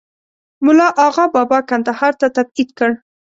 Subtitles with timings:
[0.65, 2.91] مُلا آغابابا کندهار ته تبعید کړ.